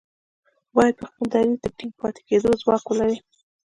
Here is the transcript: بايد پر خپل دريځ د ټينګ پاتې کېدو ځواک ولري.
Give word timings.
بايد 0.75 0.93
پر 0.99 1.07
خپل 1.11 1.25
دريځ 1.33 1.57
د 1.61 1.65
ټينګ 1.77 1.93
پاتې 1.99 2.21
کېدو 2.29 2.49
ځواک 2.61 2.83
ولري. 2.87 3.17